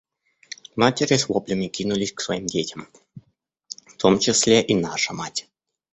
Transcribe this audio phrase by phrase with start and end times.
[0.75, 2.87] Матери с воплями кинулись к своим детям,
[3.85, 5.47] в том числе и наша мать.